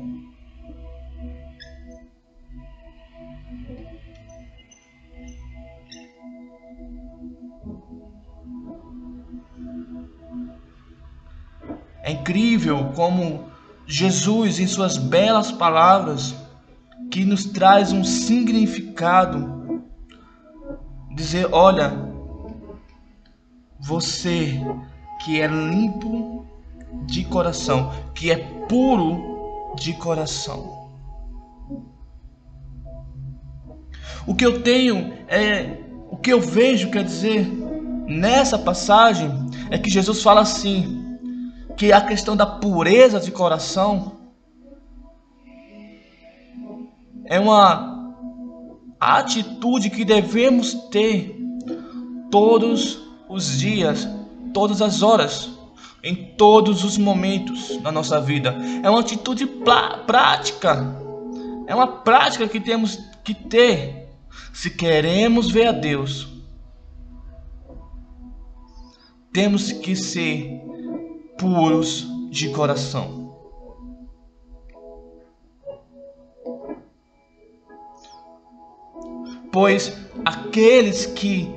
É 12.04 12.12
incrível 12.12 12.92
como 12.96 13.46
Jesus, 13.86 14.60
em 14.60 14.68
suas 14.68 14.98
belas 14.98 15.52
palavras, 15.52 16.36
que 17.12 17.26
nos 17.26 17.44
traz 17.44 17.92
um 17.92 18.04
significado, 18.04 19.84
dizer: 21.14 21.50
olha, 21.52 21.94
você 23.78 24.60
que 25.24 25.40
é 25.40 25.46
limpo 25.46 26.46
de 27.06 27.26
coração, 27.26 27.92
que 28.16 28.32
é 28.32 28.38
puro 28.68 29.76
de 29.76 29.94
coração. 29.94 30.90
O 34.26 34.34
que 34.34 34.46
eu 34.46 34.64
tenho 34.64 35.14
é 35.28 35.78
o 36.10 36.18
que 36.18 36.32
eu 36.32 36.40
vejo, 36.40 36.92
quer 36.92 37.04
dizer, 37.04 37.46
nessa 38.08 38.58
passagem 38.58 39.30
é 39.70 39.78
que 39.78 39.90
Jesus 39.90 40.24
fala 40.24 40.42
assim: 40.42 41.18
que 41.76 41.92
a 41.92 42.00
questão 42.00 42.38
da 42.38 42.46
pureza 42.46 43.20
de 43.20 43.32
coração 43.32 44.21
é 47.32 47.40
uma 47.40 48.14
atitude 49.00 49.90
que 49.90 50.04
devemos 50.04 50.74
ter 50.92 51.34
todos 52.30 53.00
os 53.30 53.58
dias, 53.58 54.06
todas 54.54 54.82
as 54.82 55.02
horas, 55.02 55.50
em 56.04 56.36
todos 56.36 56.84
os 56.84 56.98
momentos 56.98 57.78
da 57.82 57.90
nossa 57.90 58.20
vida. 58.20 58.54
É 58.84 58.90
uma 58.90 59.00
atitude 59.00 59.48
prática. 60.06 60.94
É 61.68 61.74
uma 61.74 61.88
prática 61.88 62.50
que 62.50 62.60
temos 62.60 63.00
que 63.24 63.34
ter 63.34 64.10
se 64.52 64.70
queremos 64.70 65.50
ver 65.50 65.68
a 65.68 65.72
Deus. 65.72 66.28
Temos 69.32 69.72
que 69.72 69.96
ser 69.96 70.60
puros 71.40 72.06
de 72.30 72.50
coração. 72.50 73.21
Pois 79.52 79.98
aqueles 80.24 81.06
que 81.06 81.54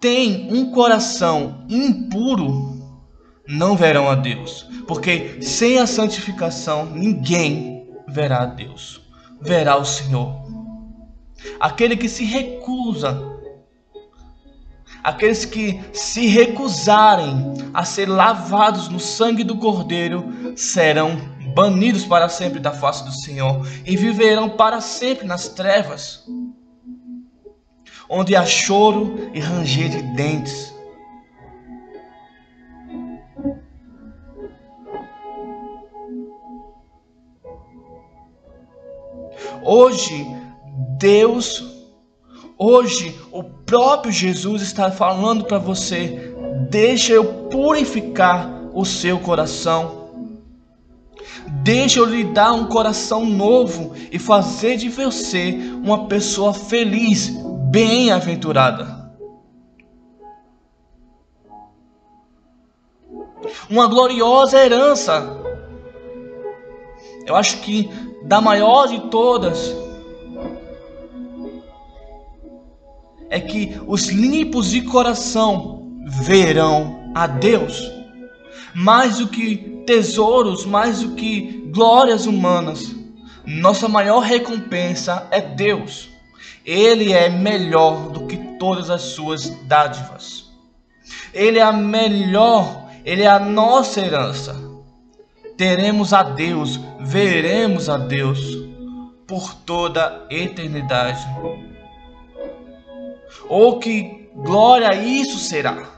têm 0.00 0.48
um 0.52 0.70
coração 0.70 1.64
impuro 1.68 2.76
não 3.48 3.76
verão 3.76 4.08
a 4.08 4.14
Deus, 4.14 4.66
porque 4.86 5.40
sem 5.40 5.78
a 5.78 5.86
santificação 5.86 6.86
ninguém 6.86 7.88
verá 8.08 8.42
a 8.42 8.46
Deus, 8.46 9.00
verá 9.40 9.76
o 9.76 9.84
Senhor. 9.84 10.34
Aquele 11.60 11.96
que 11.96 12.08
se 12.08 12.24
recusa 12.24 13.36
Aqueles 15.06 15.44
que 15.44 15.80
se 15.92 16.26
recusarem 16.26 17.54
a 17.72 17.84
ser 17.84 18.08
lavados 18.08 18.88
no 18.88 18.98
sangue 18.98 19.44
do 19.44 19.56
Cordeiro 19.56 20.32
serão 20.56 21.16
banidos 21.54 22.04
para 22.04 22.28
sempre 22.28 22.58
da 22.58 22.72
face 22.72 23.04
do 23.04 23.12
Senhor 23.12 23.64
e 23.84 23.96
viverão 23.96 24.48
para 24.48 24.80
sempre 24.80 25.24
nas 25.24 25.48
trevas, 25.48 26.24
onde 28.08 28.34
há 28.36 28.44
choro 28.44 29.30
e 29.32 29.40
ranger 29.40 29.88
de 29.88 30.02
dentes. 30.02 30.74
Hoje, 39.62 40.26
Deus 40.98 41.76
Hoje, 42.58 43.14
o 43.30 43.42
próprio 43.42 44.10
Jesus 44.10 44.62
está 44.62 44.90
falando 44.90 45.44
para 45.44 45.58
você: 45.58 46.34
deixa 46.70 47.12
eu 47.12 47.24
purificar 47.50 48.50
o 48.72 48.82
seu 48.82 49.18
coração. 49.18 50.06
Deixa 51.62 51.98
eu 51.98 52.06
lhe 52.06 52.24
dar 52.24 52.52
um 52.52 52.64
coração 52.66 53.26
novo 53.26 53.92
e 54.10 54.18
fazer 54.18 54.78
de 54.78 54.88
você 54.88 55.54
uma 55.84 56.06
pessoa 56.06 56.54
feliz, 56.54 57.28
bem-aventurada. 57.70 59.06
Uma 63.68 63.86
gloriosa 63.86 64.64
herança. 64.64 65.40
Eu 67.26 67.34
acho 67.34 67.58
que 67.58 67.88
da 68.24 68.40
maior 68.40 68.86
de 68.86 69.00
todas 69.10 69.74
é 73.28 73.40
que 73.40 73.80
os 73.86 74.08
limpos 74.08 74.70
de 74.70 74.82
coração 74.82 76.00
verão 76.06 77.10
a 77.14 77.26
Deus. 77.26 77.90
Mais 78.74 79.18
do 79.18 79.28
que 79.28 79.82
tesouros, 79.86 80.64
mais 80.64 81.00
do 81.00 81.14
que 81.14 81.68
glórias 81.72 82.26
humanas, 82.26 82.94
nossa 83.44 83.88
maior 83.88 84.20
recompensa 84.20 85.26
é 85.30 85.40
Deus. 85.40 86.15
Ele 86.66 87.12
é 87.12 87.28
melhor 87.28 88.10
do 88.10 88.26
que 88.26 88.36
todas 88.58 88.90
as 88.90 89.02
suas 89.02 89.48
dádivas. 89.66 90.50
Ele 91.32 91.60
é 91.60 91.62
a 91.62 91.72
melhor, 91.72 92.90
ele 93.04 93.22
é 93.22 93.28
a 93.28 93.38
nossa 93.38 94.00
herança. 94.00 94.56
Teremos 95.56 96.12
a 96.12 96.24
Deus, 96.24 96.80
veremos 96.98 97.88
a 97.88 97.96
Deus 97.96 98.40
por 99.28 99.54
toda 99.54 100.26
a 100.28 100.34
eternidade. 100.34 101.24
Ou 103.48 103.78
que 103.78 104.28
glória 104.34 104.92
isso 104.94 105.38
será? 105.38 105.95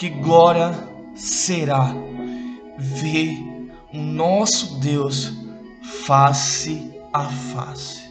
Que 0.00 0.08
glória 0.08 0.72
será 1.14 1.92
ver 2.78 3.38
o 3.92 3.98
nosso 3.98 4.80
Deus 4.80 5.30
face 6.06 6.90
a 7.12 7.24
face. 7.24 8.08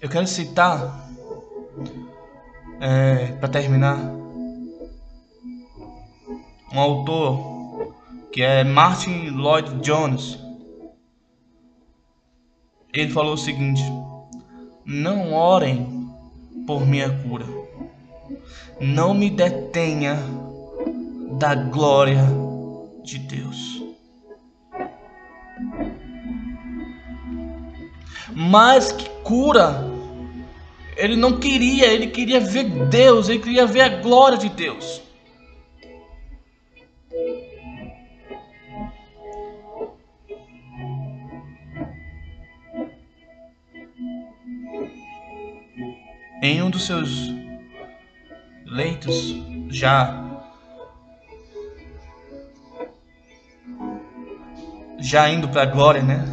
Eu 0.00 0.08
quero 0.08 0.26
citar, 0.26 1.08
é, 2.80 3.26
para 3.34 3.48
terminar, 3.48 3.98
um 6.72 6.80
autor 6.80 7.51
que 8.32 8.42
é 8.42 8.64
Martin 8.64 9.28
Lloyd 9.28 9.80
Jones. 9.80 10.38
Ele 12.92 13.12
falou 13.12 13.34
o 13.34 13.38
seguinte: 13.38 13.82
Não 14.84 15.32
orem 15.32 16.08
por 16.66 16.86
minha 16.86 17.10
cura, 17.22 17.46
não 18.80 19.12
me 19.12 19.28
detenha 19.28 20.16
da 21.38 21.54
glória 21.54 22.26
de 23.04 23.18
Deus. 23.18 23.82
Mas 28.34 28.92
que 28.92 29.08
cura 29.22 29.92
ele 30.96 31.16
não 31.16 31.38
queria, 31.38 31.86
ele 31.86 32.06
queria 32.08 32.38
ver 32.38 32.64
Deus, 32.86 33.28
ele 33.28 33.40
queria 33.40 33.66
ver 33.66 33.80
a 33.80 33.88
glória 33.88 34.38
de 34.38 34.48
Deus. 34.48 35.02
Em 46.44 46.60
um 46.60 46.70
dos 46.70 46.86
seus 46.86 47.32
leitos, 48.66 49.32
já 49.68 50.20
já 54.98 55.30
indo 55.30 55.48
para 55.48 55.62
a 55.62 55.66
glória, 55.66 56.02
né? 56.02 56.24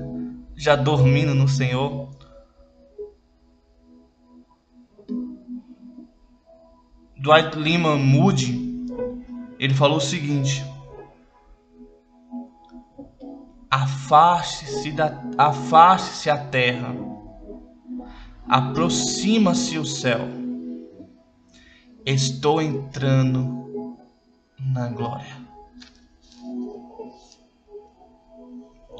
Já 0.56 0.76
dormindo 0.76 1.34
no 1.34 1.48
Senhor. 1.48 2.10
Dwight 7.16 7.58
Lyman 7.58 7.96
Moody, 7.98 8.86
ele 9.58 9.72
falou 9.72 9.96
o 9.96 10.02
seguinte: 10.02 10.62
Afaste-se 13.70 14.92
da 14.92 15.18
afaste-se 15.38 16.28
a 16.28 16.36
terra. 16.36 17.09
Aproxima-se 18.50 19.78
o 19.78 19.86
céu. 19.86 20.28
Estou 22.04 22.60
entrando 22.60 23.96
na 24.58 24.88
glória. 24.88 25.36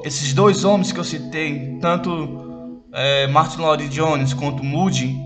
Esses 0.05 0.33
dois 0.33 0.63
homens 0.63 0.93
que 0.93 0.99
eu 1.01 1.03
citei, 1.03 1.77
tanto 1.79 2.81
é, 2.93 3.27
Martin 3.27 3.59
Lloyd 3.59 3.89
Jones 3.89 4.33
quanto 4.33 4.63
Moody, 4.63 5.19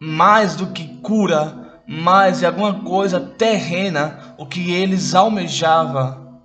mais 0.00 0.56
do 0.56 0.72
que 0.72 0.96
cura, 0.96 1.80
mais 1.86 2.40
de 2.40 2.46
alguma 2.46 2.82
coisa 2.82 3.20
terrena, 3.20 4.34
o 4.36 4.44
que 4.44 4.72
eles 4.72 5.14
almejavam 5.14 6.40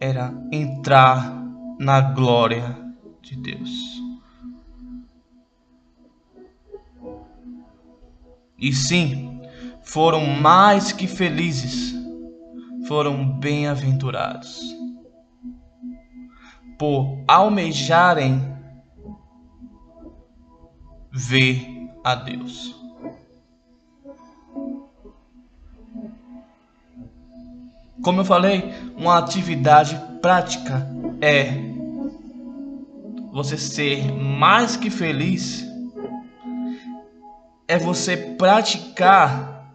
era 0.00 0.32
entrar 0.50 1.35
na 1.78 2.00
glória 2.00 2.76
de 3.20 3.36
Deus. 3.36 3.70
E 8.58 8.72
sim, 8.72 9.40
foram 9.82 10.26
mais 10.26 10.92
que 10.92 11.06
felizes, 11.06 11.94
foram 12.86 13.38
bem-aventurados 13.38 14.60
por 16.78 17.22
almejarem 17.26 18.40
ver 21.12 21.90
a 22.04 22.14
Deus. 22.14 22.74
Como 28.02 28.20
eu 28.20 28.24
falei, 28.24 28.72
uma 28.96 29.18
atividade 29.18 30.00
prática 30.20 30.86
é 31.20 31.65
você 33.36 33.56
ser 33.56 34.12
mais 34.12 34.76
que 34.76 34.90
feliz, 34.90 35.64
é 37.68 37.78
você 37.78 38.16
praticar, 38.16 39.70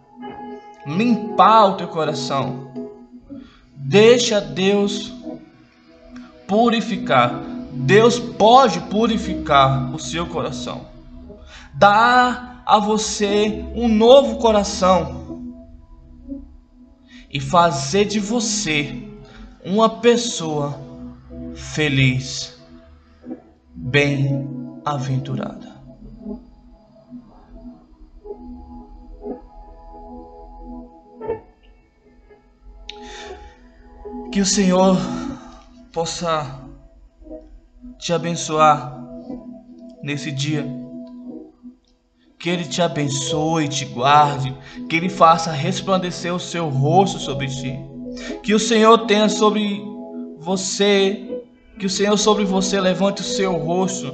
limpar 0.86 1.68
o 1.68 1.78
teu 1.78 1.88
coração. 1.88 2.72
Deixa 3.76 4.42
Deus 4.42 5.14
purificar. 6.48 7.42
Deus 7.72 8.20
pode 8.20 8.80
purificar 8.82 9.94
o 9.94 10.00
seu 10.00 10.26
coração 10.28 10.92
dar 11.74 12.62
a 12.66 12.80
você 12.80 13.66
um 13.76 13.88
novo 13.88 14.38
coração 14.38 15.58
e 17.30 17.40
fazer 17.40 18.06
de 18.06 18.20
você 18.20 19.04
uma 19.64 19.90
pessoa 19.90 20.80
feliz, 21.56 22.51
bem-aventurada. 23.82 25.82
Que 34.32 34.40
o 34.40 34.46
Senhor 34.46 34.96
possa 35.92 36.62
te 38.00 38.14
abençoar 38.14 38.98
nesse 40.02 40.32
dia 40.32 40.66
que 42.42 42.50
Ele 42.50 42.66
te 42.66 42.82
abençoe, 42.82 43.68
te 43.68 43.86
guarde, 43.86 44.58
que 44.90 44.96
Ele 44.96 45.10
faça 45.10 45.52
resplandecer 45.52 46.34
o 46.34 46.40
seu 46.40 46.68
rosto 46.70 47.20
sobre 47.20 47.48
ti, 47.48 47.80
que 48.42 48.56
o 48.56 48.60
Senhor 48.60 49.06
tenha 49.06 49.30
sobre 49.30 49.80
você, 50.40 51.31
que 51.80 51.86
o 51.86 51.90
Senhor 51.90 52.18
sobre 52.18 52.46
você 52.46 52.80
levante 52.80 53.22
o 53.22 53.26
seu 53.26 53.54
rosto. 53.58 54.12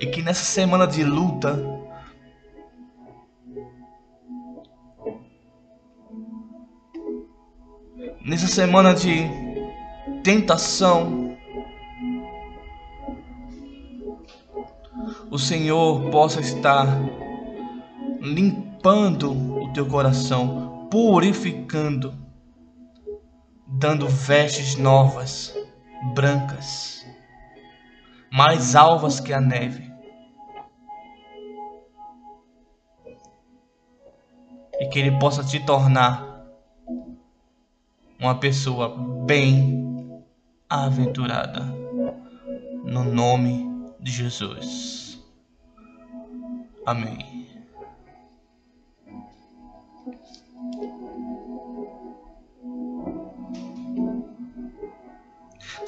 E 0.00 0.06
que 0.06 0.22
nessa 0.22 0.44
semana 0.44 0.86
de 0.86 1.02
luta, 1.02 1.58
nessa 8.24 8.46
semana 8.46 8.94
de 8.94 9.28
tentação, 10.22 11.36
o 15.30 15.38
Senhor 15.38 16.10
possa 16.10 16.40
estar 16.40 16.86
limpando 18.20 19.32
o 19.32 19.72
teu 19.72 19.86
coração, 19.86 20.88
purificando, 20.90 22.14
dando 23.68 24.08
vestes 24.08 24.76
novas, 24.76 25.54
brancas, 26.14 27.06
mais 28.32 28.74
alvas 28.74 29.20
que 29.20 29.32
a 29.32 29.40
neve. 29.40 29.92
E 34.80 34.86
que 34.86 34.98
Ele 34.98 35.18
possa 35.18 35.44
te 35.44 35.60
tornar 35.60 36.46
uma 38.18 38.36
pessoa 38.36 38.96
bem 39.26 40.24
aventurada. 40.68 41.60
No 42.84 43.04
nome 43.04 43.68
de 44.00 44.10
Jesus. 44.10 45.22
Amém. 46.86 47.37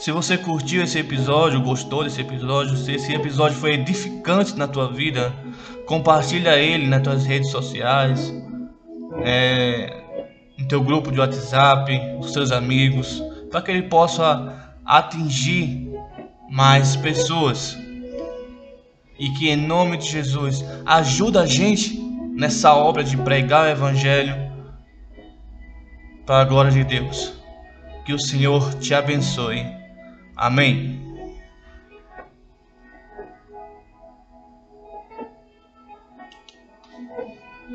Se 0.01 0.11
você 0.11 0.39
curtiu 0.39 0.83
esse 0.83 0.99
episódio, 0.99 1.61
gostou 1.61 2.05
desse 2.05 2.23
episódio, 2.23 2.75
se 2.75 2.93
esse 2.93 3.13
episódio 3.13 3.59
foi 3.59 3.75
edificante 3.75 4.57
na 4.57 4.67
tua 4.67 4.91
vida, 4.91 5.31
compartilha 5.85 6.57
ele 6.57 6.87
nas 6.87 7.03
tuas 7.03 7.27
redes 7.27 7.51
sociais, 7.51 8.33
é, 9.23 10.03
no 10.59 10.67
teu 10.67 10.83
grupo 10.83 11.13
de 11.13 11.21
WhatsApp, 11.21 11.93
os 12.19 12.33
seus 12.33 12.51
amigos, 12.51 13.23
para 13.51 13.61
que 13.61 13.73
ele 13.73 13.83
possa 13.83 14.75
atingir 14.87 15.93
mais 16.49 16.97
pessoas 16.97 17.77
e 19.19 19.29
que 19.35 19.51
em 19.51 19.57
nome 19.57 19.99
de 19.99 20.09
Jesus 20.09 20.65
ajuda 20.87 21.43
a 21.43 21.47
gente 21.47 22.01
nessa 22.33 22.75
obra 22.75 23.05
de 23.05 23.19
pregar 23.19 23.67
o 23.67 23.71
evangelho 23.71 24.35
para 26.25 26.41
a 26.41 26.45
glória 26.47 26.71
de 26.71 26.85
Deus. 26.85 27.35
Que 28.07 28.15
o 28.15 28.19
Senhor 28.19 28.73
te 28.77 28.95
abençoe. 28.95 29.80
Amém. 30.41 31.10